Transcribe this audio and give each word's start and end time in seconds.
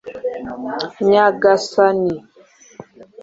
nyagasani 1.09 2.15